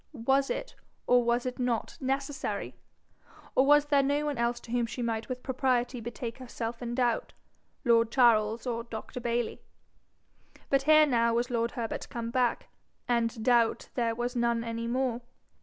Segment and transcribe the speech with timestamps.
[0.13, 0.73] Was it,
[1.05, 2.73] or was it not, necessary?
[3.53, 6.89] Or was there no one else to whom she might with propriety betake herself in
[6.89, 7.33] her doubt
[7.85, 9.19] lord Charles or Dr.
[9.19, 9.61] Bayly?
[10.71, 12.69] But here now was lord Herbert come back,
[13.07, 15.21] and doubt there was none any more.